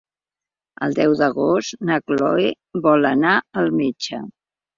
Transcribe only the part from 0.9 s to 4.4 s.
deu d'agost na Cloè vol anar al metge.